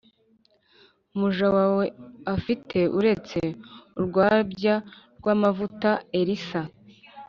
[1.13, 1.85] Umuja wawe
[2.35, 3.39] afite uretse
[3.99, 4.75] urwabya
[5.17, 5.89] rw amavuta
[6.19, 6.61] elisa